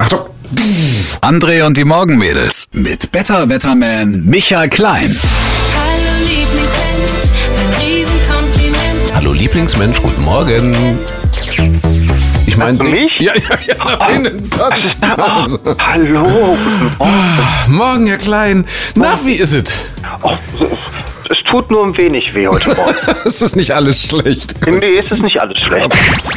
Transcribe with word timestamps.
Achtung. 0.00 0.20
André 1.20 1.62
und 1.62 1.76
die 1.76 1.84
Morgenmädels 1.84 2.68
mit 2.72 3.12
Better 3.12 3.50
Wetterman 3.50 4.24
Michael 4.24 4.70
Klein. 4.70 5.10
Hallo 5.76 6.24
Lieblingsmensch, 6.24 7.28
ein 7.58 7.84
Riesenkompliment. 7.84 9.14
Hallo 9.14 9.32
Lieblingsmensch, 9.34 10.00
guten 10.00 10.24
Morgen. 10.24 10.98
Ich 12.46 12.56
meine 12.56 12.82
mich? 12.82 13.20
Ja, 13.20 13.34
ja, 13.34 13.58
ja, 13.66 13.84
nach 13.84 14.08
innen 14.08 14.38
sonst. 14.38 15.02
Oh, 15.18 15.74
hallo, 15.78 16.56
guten 16.56 16.96
Morgen. 16.96 17.76
Morgen, 17.76 18.06
Herr 18.06 18.16
Klein. 18.16 18.64
Na, 18.94 19.18
wie 19.22 19.34
ist 19.34 19.52
es? 19.52 19.64
Oh, 20.22 20.32
es 20.54 20.62
tut 21.50 21.70
nur 21.70 21.84
ein 21.84 21.96
wenig 21.96 22.34
weh 22.34 22.46
heute 22.48 22.68
Morgen. 22.76 22.96
Es 23.24 23.42
ist 23.42 23.56
nicht 23.56 23.72
alles 23.72 24.00
schlecht. 24.00 24.54
nee, 24.66 24.98
es 24.98 25.10
ist 25.10 25.20
nicht 25.22 25.40
alles 25.40 25.58
schlecht. 25.58 25.92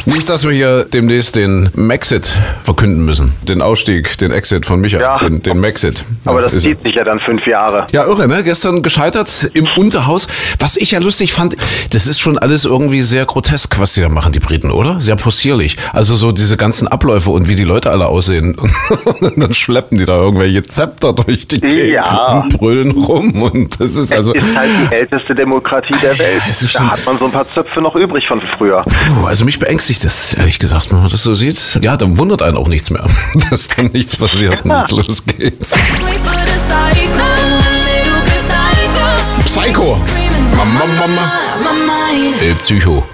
Nicht, 0.06 0.28
dass 0.28 0.44
wir 0.44 0.52
hier 0.52 0.84
demnächst 0.84 1.36
den 1.36 1.70
Maxit 1.74 2.36
verkünden 2.64 3.04
müssen. 3.04 3.32
Den 3.42 3.62
Ausstieg, 3.62 4.18
den 4.18 4.30
Exit 4.30 4.66
von 4.66 4.80
Micha. 4.80 4.98
Ja. 5.00 5.18
Den, 5.18 5.42
den 5.42 5.60
Maxit. 5.60 6.04
Aber 6.24 6.42
das 6.42 6.52
Ist- 6.52 6.62
zieht 6.62 6.82
sich 6.82 6.94
ja 6.96 7.04
dann 7.04 7.20
fünf 7.20 7.46
Jahre. 7.46 7.86
Ja, 7.92 8.04
irre, 8.06 8.26
ne? 8.28 8.42
Gestern 8.42 8.82
gescheitert 8.82 9.50
im 9.54 9.68
Unterhaus. 9.76 10.26
Was 10.58 10.76
ich 10.76 10.90
ja 10.90 10.98
lustig 10.98 11.32
fand, 11.32 11.56
das 11.90 12.06
ist 12.06 12.20
schon 12.20 12.38
alles 12.38 12.64
irgendwie 12.64 13.02
sehr 13.02 13.24
grotesk, 13.24 13.78
was 13.78 13.94
die 13.94 14.00
da 14.00 14.08
machen, 14.08 14.32
die 14.32 14.40
Briten, 14.40 14.70
oder? 14.70 15.00
Sehr 15.00 15.16
possierlich. 15.16 15.76
Also 15.92 16.16
so 16.16 16.32
diese 16.32 16.56
ganzen 16.56 16.88
Abläufe 16.88 17.30
und 17.30 17.48
wie 17.48 17.54
die 17.54 17.64
Leute 17.64 17.90
alle 17.90 18.06
aussehen. 18.06 18.56
Und 18.56 18.72
dann 19.40 19.54
schleppen 19.54 19.98
die 19.98 20.04
da 20.06 20.16
irgendwelche 20.16 20.62
Zepter 20.64 21.12
durch 21.12 21.46
die 21.46 21.60
Gegend 21.60 21.94
Ja. 21.94 22.40
und 22.42 22.58
brüllen 22.58 22.90
rum. 22.92 23.42
Und 23.42 23.80
das 23.80 23.96
ist 23.96 24.12
also... 24.12 24.34
es 24.34 24.44
ist 24.44 24.56
halt 24.56 24.70
die 24.90 24.94
älteste 25.04 25.34
Demokratie 25.34 25.94
der 26.02 26.18
Welt. 26.18 26.42
ist 26.48 26.70
schon- 26.70 26.86
da 26.86 26.92
hat 26.92 27.04
man 27.06 27.18
so 27.18 27.26
ein 27.26 27.30
paar 27.32 27.46
Zöpfe 27.54 27.80
noch 27.80 27.94
übrig 27.94 28.24
von 28.26 28.40
früher. 28.58 28.82
Puh, 28.82 29.26
also 29.26 29.44
mich 29.44 29.58
beängstigt 29.58 30.04
das, 30.04 30.34
ehrlich 30.34 30.58
gesagt, 30.58 30.90
wenn 30.92 31.00
man 31.00 31.08
das 31.10 31.22
so 31.22 31.34
sieht. 31.34 31.78
Ja, 31.82 31.96
dann 31.96 32.16
wundert 32.18 32.42
einen 32.42 32.56
auch 32.56 32.68
nichts 32.68 32.90
mehr, 32.90 33.04
dass 33.50 33.68
dann 33.68 33.86
nichts 33.86 34.16
passiert 34.16 34.64
und 34.64 34.70
es 34.72 34.90
losgeht. 34.90 35.60
Psycho, 35.60 36.32
psycho. 39.44 39.44
Psycho. 39.44 39.98
Mama, 40.56 40.84
Mama. 40.86 41.32
Äh, 42.40 42.54
Psycho. 42.54 43.04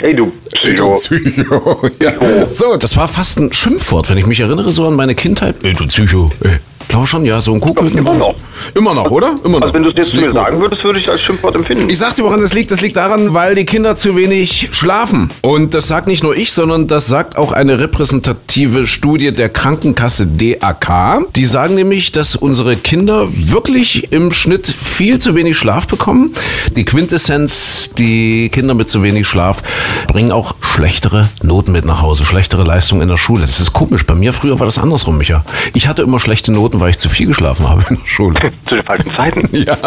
Ey, 0.00 0.14
du 0.14 0.32
Ey, 0.62 0.74
du 0.74 0.94
Psycho. 0.94 1.18
Psycho. 1.18 1.90
Ja. 2.00 2.46
So, 2.46 2.76
das 2.76 2.96
war 2.96 3.08
fast 3.08 3.38
ein 3.38 3.52
Schimpfwort, 3.52 4.08
wenn 4.10 4.18
ich 4.18 4.26
mich 4.26 4.40
erinnere, 4.40 4.70
so 4.72 4.86
an 4.86 4.94
meine 4.94 5.14
Kindheit. 5.14 5.56
Ey, 5.62 5.72
du 5.72 5.86
Psycho. 5.86 6.30
Ey. 6.42 6.58
Glaube 6.94 7.08
schon, 7.08 7.26
ja, 7.26 7.40
so 7.40 7.52
ein 7.52 7.60
Kuhköten. 7.60 7.98
Immer 7.98 8.14
noch. 8.14 8.36
Immer 8.72 8.94
noch, 8.94 9.10
oder? 9.10 9.34
Immer 9.44 9.58
noch. 9.58 9.62
Also 9.62 9.74
wenn 9.74 9.82
du 9.82 9.90
es 9.90 9.96
jetzt 9.96 10.10
zu 10.10 10.16
mir 10.16 10.30
sagen 10.30 10.60
würdest, 10.60 10.84
würde 10.84 11.00
ich 11.00 11.10
als 11.10 11.20
Schimpfwort 11.20 11.56
empfinden. 11.56 11.90
Ich 11.90 11.98
sag 11.98 12.14
dir, 12.14 12.22
woran 12.22 12.40
das 12.40 12.54
liegt. 12.54 12.70
Das 12.70 12.80
liegt 12.80 12.96
daran, 12.96 13.34
weil 13.34 13.56
die 13.56 13.64
Kinder 13.64 13.96
zu 13.96 14.14
wenig 14.14 14.68
schlafen. 14.70 15.28
Und 15.42 15.74
das 15.74 15.88
sagt 15.88 16.06
nicht 16.06 16.22
nur 16.22 16.36
ich, 16.36 16.52
sondern 16.52 16.86
das 16.86 17.08
sagt 17.08 17.36
auch 17.36 17.50
eine 17.50 17.80
repräsentative 17.80 18.86
Studie 18.86 19.32
der 19.32 19.48
Krankenkasse 19.48 20.28
DAK. 20.28 21.32
Die 21.34 21.46
sagen 21.46 21.74
nämlich, 21.74 22.12
dass 22.12 22.36
unsere 22.36 22.76
Kinder 22.76 23.26
wirklich 23.28 24.12
im 24.12 24.30
Schnitt 24.30 24.68
viel 24.68 25.18
zu 25.18 25.34
wenig 25.34 25.56
Schlaf 25.56 25.88
bekommen. 25.88 26.32
Die 26.76 26.84
Quintessenz, 26.84 27.90
die 27.98 28.50
Kinder 28.50 28.74
mit 28.74 28.88
zu 28.88 29.02
wenig 29.02 29.26
Schlaf 29.26 29.62
bringen 30.06 30.30
auch 30.30 30.54
schlechtere 30.60 31.28
Noten 31.42 31.72
mit 31.72 31.84
nach 31.86 32.02
Hause, 32.02 32.24
schlechtere 32.24 32.62
Leistungen 32.62 33.02
in 33.02 33.08
der 33.08 33.18
Schule. 33.18 33.40
Das 33.42 33.58
ist 33.58 33.72
komisch. 33.72 34.06
Bei 34.06 34.14
mir 34.14 34.32
früher 34.32 34.60
war 34.60 34.66
das 34.66 34.78
andersrum, 34.78 35.18
Micha. 35.18 35.44
Ich 35.72 35.88
hatte 35.88 36.02
immer 36.02 36.20
schlechte 36.20 36.52
Noten, 36.52 36.83
weil 36.84 36.90
ich 36.90 36.98
zu 36.98 37.08
viel 37.08 37.26
geschlafen 37.28 37.66
habe 37.66 37.82
in 37.88 37.96
der 37.96 38.06
Schule. 38.06 38.38
Zu 38.66 38.74
den 38.74 38.84
falschen 38.84 39.10
Zeiten. 39.16 39.48
Ja. 39.64 39.78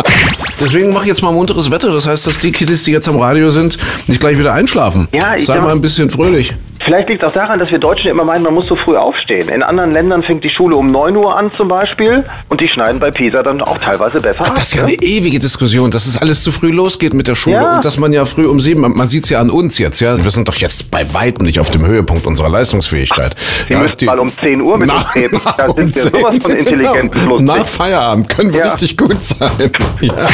Deswegen 0.59 0.91
mache 0.91 1.03
ich 1.03 1.09
jetzt 1.09 1.21
mal 1.21 1.31
munteres 1.31 1.69
Wetter. 1.69 1.91
Das 1.91 2.07
heißt, 2.07 2.25
dass 2.25 2.39
die 2.39 2.51
Kiddies, 2.51 2.85
die 2.85 2.91
jetzt 2.91 3.07
am 3.07 3.17
Radio 3.17 3.51
sind, 3.51 3.77
nicht 4.07 4.19
gleich 4.19 4.39
wieder 4.39 4.53
einschlafen. 4.53 5.07
Ja, 5.11 5.35
ich 5.35 5.45
Sei 5.45 5.59
mal 5.59 5.71
ein 5.71 5.81
bisschen 5.81 6.09
fröhlich. 6.09 6.55
Vielleicht 6.87 7.09
liegt 7.09 7.21
es 7.21 7.27
auch 7.29 7.33
daran, 7.33 7.59
dass 7.59 7.69
wir 7.69 7.79
Deutschen 7.79 8.09
immer 8.09 8.23
meinen, 8.23 8.43
man 8.43 8.53
muss 8.53 8.65
so 8.65 8.77
früh 8.77 8.95
aufstehen. 8.95 9.49
In 9.49 9.61
anderen 9.61 9.91
Ländern 9.91 10.21
fängt 10.21 10.41
die 10.45 10.49
Schule 10.49 10.77
um 10.77 10.89
9 10.89 11.17
Uhr 11.17 11.35
an 11.37 11.51
zum 11.51 11.67
Beispiel 11.67 12.23
und 12.47 12.61
die 12.61 12.69
schneiden 12.69 13.01
bei 13.01 13.11
Pisa 13.11 13.43
dann 13.43 13.61
auch 13.61 13.77
teilweise 13.79 14.21
besser 14.21 14.45
ab. 14.47 14.55
Das 14.55 14.69
ist 14.69 14.75
ja 14.75 14.83
eine 14.83 14.93
ewige 14.93 15.37
Diskussion, 15.37 15.91
dass 15.91 16.05
es 16.05 16.17
alles 16.17 16.43
zu 16.43 16.51
früh 16.53 16.71
losgeht 16.71 17.13
mit 17.13 17.27
der 17.27 17.35
Schule 17.35 17.57
Ja. 17.57 17.75
und 17.75 17.83
dass 17.83 17.97
man 17.97 18.13
ja 18.13 18.25
früh 18.25 18.45
um 18.47 18.61
sieben, 18.61 18.79
man 18.81 19.09
sieht 19.09 19.25
es 19.25 19.29
ja 19.29 19.41
an 19.41 19.49
uns 19.49 19.77
jetzt, 19.77 19.99
ja, 19.99 20.23
wir 20.23 20.31
sind 20.31 20.47
doch 20.47 20.55
jetzt 20.55 20.89
bei 20.89 21.13
weitem 21.13 21.45
nicht 21.45 21.59
auf 21.59 21.71
dem 21.71 21.85
Höhepunkt 21.85 22.25
unserer 22.25 22.47
Leistungsfähigkeit. 22.47 23.35
Sie 23.67 23.73
ja, 23.73 23.79
müssten 23.79 24.05
mal 24.05 24.17
um 24.19 24.29
10 24.29 24.61
Uhr 24.61 24.77
mit 24.77 24.89
uns 24.89 25.13
reden. 25.13 25.41
Da 25.57 25.65
um 25.67 25.75
sind 25.75 25.93
wir 25.93 26.01
10, 26.03 26.11
sowas 26.13 26.35
von 26.41 26.51
intelligent 26.55 27.11
genau. 27.11 27.39
Nach 27.39 27.67
Feierabend 27.67 28.29
können 28.29 28.53
wir 28.53 28.61
Ja. 28.61 28.71
richtig 28.71 28.95
gut 28.95 29.19
sein. 29.19 29.49
Ja. 29.99 30.25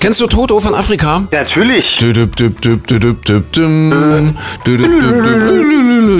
Kennst 0.00 0.20
du 0.20 0.28
Toto 0.28 0.60
von 0.60 0.74
Afrika? 0.74 1.24
Ja, 1.32 1.42
natürlich. 1.42 1.84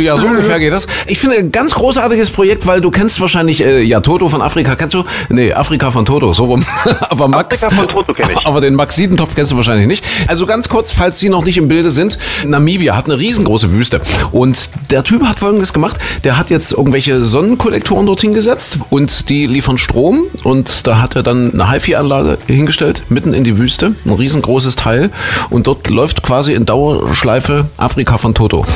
Ja, 0.01 0.17
so 0.19 0.27
ungefähr 0.27 0.59
geht 0.59 0.73
das. 0.73 0.89
Ich 1.07 1.19
finde 1.21 1.37
ein 1.37 1.53
ganz 1.53 1.75
großartiges 1.75 2.31
Projekt, 2.31 2.67
weil 2.67 2.81
du 2.81 2.91
kennst 2.91 3.21
wahrscheinlich, 3.21 3.65
äh, 3.65 3.83
ja, 3.83 4.01
Toto 4.01 4.29
von 4.29 4.43
Afrika, 4.43 4.75
kennst 4.75 4.95
du? 4.95 5.05
Nee, 5.29 5.53
Afrika 5.53 5.93
von 5.93 6.05
Toto, 6.05 6.33
so 6.35 6.47
rum. 6.47 6.65
aber 7.09 7.29
Max, 7.29 7.63
Afrika 7.63 7.83
von 7.83 7.89
Toto 7.95 8.15
kenn 8.15 8.31
ich. 8.31 8.47
Aber 8.47 8.61
den 8.61 8.75
Max 8.75 8.97
Siedentopf 8.97 9.37
kennst 9.37 9.53
du 9.53 9.57
wahrscheinlich 9.57 9.87
nicht. 9.87 10.05
Also 10.27 10.45
ganz 10.47 10.69
kurz, 10.69 10.93
falls 10.93 11.21
Sie 11.21 11.29
noch 11.29 11.45
nicht 11.45 11.57
im 11.57 11.69
Bilde 11.69 11.91
sind, 11.91 12.19
Namibia 12.45 12.97
hat 12.97 13.05
eine 13.05 13.19
riesengroße 13.19 13.71
Wüste. 13.71 14.01
Und 14.33 14.71
der 14.91 15.05
Typ 15.05 15.23
hat 15.23 15.39
folgendes 15.39 15.73
gemacht, 15.73 15.99
der 16.25 16.37
hat 16.37 16.51
jetzt 16.51 16.73
irgendwelche 16.73 17.21
Sonnenkollektoren 17.21 18.07
dorthin 18.07 18.35
gesetzt 18.35 18.79
und 18.91 19.29
die 19.29 19.47
liefern 19.47 19.79
Strom 19.79 20.25
und 20.43 20.87
da 20.87 21.01
hat 21.01 21.15
er 21.15 21.23
dann 21.23 21.53
eine 21.53 21.71
HiFi-Anlage 21.71 22.39
hingestellt, 22.47 23.05
mitten 23.09 23.35
in 23.35 23.45
die 23.45 23.57
Wüste, 23.57 23.68
ein 23.83 24.13
riesengroßes 24.13 24.77
Teil 24.77 25.11
und 25.51 25.67
dort 25.67 25.89
läuft 25.91 26.23
quasi 26.23 26.55
in 26.55 26.65
Dauerschleife 26.67 27.67
Afrika 27.77 28.19
von 28.19 28.35
Toto. 28.35 28.65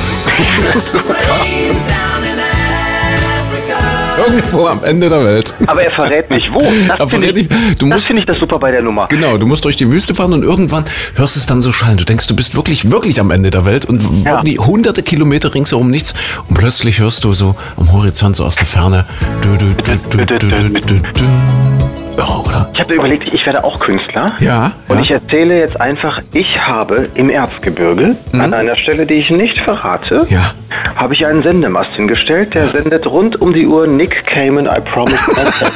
Irgendwo 4.25 4.67
am 4.67 4.83
Ende 4.83 5.09
der 5.09 5.23
Welt. 5.25 5.53
Aber 5.65 5.83
er 5.83 5.91
verrät 5.91 6.29
nicht 6.29 6.51
wo. 6.53 6.61
Das 6.97 7.09
finde 7.09 7.27
ich. 7.31 7.47
Du 7.77 7.89
das 7.89 8.05
finde 8.05 8.21
ich 8.21 8.25
das 8.27 8.37
super 8.37 8.59
bei 8.59 8.71
der 8.71 8.81
Nummer. 8.81 9.07
Genau, 9.09 9.37
du 9.37 9.45
musst 9.45 9.65
durch 9.65 9.75
die 9.75 9.91
Wüste 9.91 10.15
fahren 10.15 10.33
und 10.33 10.43
irgendwann 10.43 10.85
hörst 11.15 11.35
es 11.35 11.45
dann 11.45 11.61
so 11.61 11.71
schallen. 11.71 11.97
Du 11.97 12.05
denkst, 12.05 12.27
du 12.27 12.35
bist 12.35 12.55
wirklich, 12.55 12.89
wirklich 12.91 13.19
am 13.19 13.31
Ende 13.31 13.51
der 13.51 13.65
Welt 13.65 13.85
und 13.85 14.01
Ja. 14.23 14.35
wirklich 14.35 14.59
hunderte 14.59 15.03
Kilometer 15.03 15.53
ringsherum 15.53 15.89
nichts. 15.89 16.13
Und 16.47 16.57
plötzlich 16.57 16.99
hörst 16.99 17.23
du 17.23 17.33
so 17.33 17.55
am 17.75 17.91
Horizont, 17.91 18.35
so 18.37 18.45
aus 18.45 18.55
der 18.55 18.65
Ferne. 18.65 19.05
Du, 19.41 19.57
du, 19.57 19.65
du, 20.09 21.72
Irre, 22.17 22.39
oder? 22.45 22.69
Ich 22.73 22.79
habe 22.79 22.89
mir 22.93 22.99
überlegt, 22.99 23.33
ich 23.33 23.45
werde 23.45 23.63
auch 23.63 23.79
Künstler. 23.79 24.33
Ja, 24.39 24.71
Und 24.87 24.97
ja. 24.97 25.01
ich 25.01 25.11
erzähle 25.11 25.59
jetzt 25.59 25.79
einfach, 25.79 26.19
ich 26.33 26.57
habe 26.59 27.09
im 27.15 27.29
Erzgebirge, 27.29 28.15
an 28.33 28.53
einer 28.53 28.75
Stelle, 28.75 29.05
die 29.05 29.15
ich 29.15 29.29
nicht 29.29 29.59
verrate, 29.59 30.19
Mhm. 30.23 30.33
Ja. 30.33 30.53
habe 30.95 31.13
ich 31.13 31.25
einen 31.27 31.43
Sendemast 31.43 31.89
hingestellt, 31.95 32.53
der 32.53 32.69
sendet 32.69 33.07
rund 33.07 33.39
um 33.41 33.53
die 33.53 33.65
Uhr 33.67 33.87
Nick 33.87 34.25
Cayman, 34.25 34.65
I 34.67 34.79
Promise 34.91 35.17
Myself. 35.27 35.71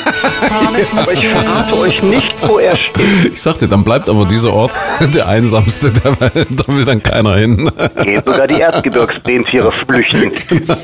Aber 0.96 1.12
ich 1.14 1.28
verrate 1.28 1.78
euch 1.80 2.03
nicht, 2.03 2.36
wo 2.48 2.59
er 2.59 2.75
steht. 2.75 3.34
Ich 3.34 3.42
sagte, 3.42 3.68
dann 3.68 3.84
bleibt 3.84 4.09
aber 4.09 4.25
dieser 4.25 4.54
Ort 4.54 4.72
der 5.14 5.28
einsamste 5.28 5.92
der 5.92 6.19
Welt. 6.19 6.48
Da 6.52 6.74
will 6.74 6.86
dann 6.86 7.02
keiner 7.04 7.36
hin. 7.36 7.69
Geht 8.04 8.25
sogar 8.25 8.48
die 8.48 8.59
Erzgebirgsrentiere 8.62 9.72
flüchten. 9.72 10.31